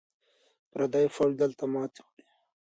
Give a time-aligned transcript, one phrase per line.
[0.71, 2.23] پردی پوځ دلته ماتې خوري.